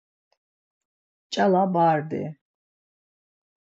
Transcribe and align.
Nçala 1.25 1.63
bardi. 1.73 2.23